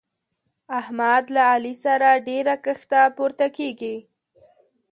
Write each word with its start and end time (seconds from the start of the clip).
احمد 0.79 1.23
له 1.35 1.41
علي 1.53 1.73
سره 1.83 2.09
ډېره 2.27 2.53
کښته 2.65 3.01
پورته 3.15 3.47
کېږي. 3.57 3.95